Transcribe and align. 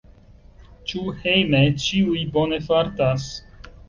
Ĉu 0.91 1.01
hejme 1.19 1.59
ĉiuj 1.83 2.23
bone 2.39 2.59
fartas? 2.69 3.29